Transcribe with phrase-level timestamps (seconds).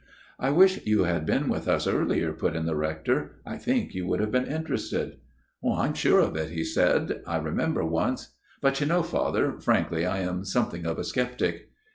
[0.39, 4.07] "I wish you had been with us earlier," put in the Rector." I think you
[4.07, 5.17] would have been interested.""
[5.63, 8.29] I am sure of it," he said." I remember once
[8.63, 11.69] but you know, Father, frankly I am something of a sceptic."